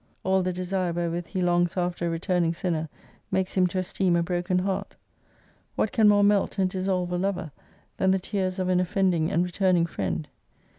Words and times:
All 0.23 0.41
the 0.41 0.51
desire 0.51 0.91
wherewith 0.91 1.27
He 1.27 1.43
longs 1.43 1.77
after 1.77 2.07
a 2.07 2.09
returning 2.09 2.55
sinner, 2.55 2.89
makes 3.29 3.53
Him 3.53 3.67
to 3.67 3.77
esteem 3.77 4.15
a 4.15 4.23
broken 4.23 4.57
heart. 4.57 4.95
What 5.75 5.91
can 5.91 6.07
more 6.07 6.23
melt 6.23 6.57
and 6.57 6.67
dissolve 6.67 7.11
a 7.11 7.19
lover 7.19 7.51
than 7.97 8.09
the 8.09 8.17
tears 8.17 8.57
of 8.57 8.67
an 8.69 8.79
offending 8.79 9.29
and 9.29 9.43
returning 9.43 9.85
friend 9.85 10.27